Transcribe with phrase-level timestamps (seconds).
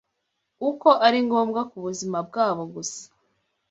[0.69, 3.01] uko ari ngombwa ku buzima bwabo gusa